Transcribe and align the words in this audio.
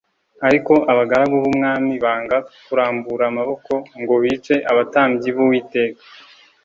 Ariko 0.47 0.73
abagaragu 0.91 1.35
b’umwami 1.41 1.91
banga 2.03 2.37
kurambura 2.65 3.23
amaboko 3.31 3.71
ngo 4.01 4.15
bice 4.23 4.55
abatambyi 4.71 5.29
b’Uwiteka. 5.35 6.01